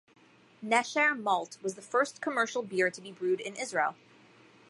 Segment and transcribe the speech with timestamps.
[0.65, 3.95] Nesher Malt was the first commercial beer to be brewed in Israel.